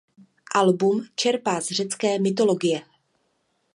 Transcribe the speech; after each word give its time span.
Album 0.55 1.05
čerpá 1.15 1.61
z 1.61 1.67
řecké 1.67 2.19
mytologie. 2.19 2.81